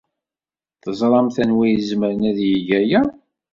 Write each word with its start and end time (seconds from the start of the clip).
Teẓramt 0.83 1.35
anwa 1.43 1.63
ay 1.65 1.73
izemren 1.77 2.21
ad 2.29 2.37
yeg 2.51 2.69
aya? 2.79 3.01